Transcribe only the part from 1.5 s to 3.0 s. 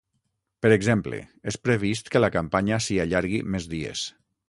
és previst que la campanya